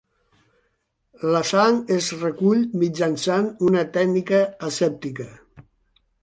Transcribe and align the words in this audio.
La 1.35 1.41
sang 1.49 1.77
es 1.95 2.07
recull 2.21 2.63
mitjançant 2.85 3.51
una 3.69 3.85
tècnica 3.99 4.41
asèptica. 4.71 5.29